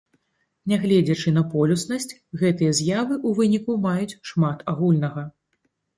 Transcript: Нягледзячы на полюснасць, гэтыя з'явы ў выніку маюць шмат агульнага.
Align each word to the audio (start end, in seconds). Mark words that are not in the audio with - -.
Нягледзячы 0.71 1.33
на 1.35 1.43
полюснасць, 1.51 2.17
гэтыя 2.43 2.71
з'явы 2.79 3.15
ў 3.27 3.41
выніку 3.41 3.77
маюць 3.85 4.17
шмат 4.31 4.57
агульнага. 4.75 5.21